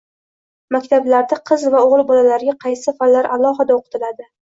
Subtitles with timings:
[0.75, 4.27] Maktablarda qiz va o‘g‘il bolalarga qaysi fanlar alohida o‘qitiladi?